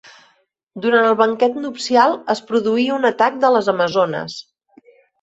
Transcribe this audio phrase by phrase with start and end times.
[0.85, 4.43] Durant el banquet nupcial es produí un atac de les amazones.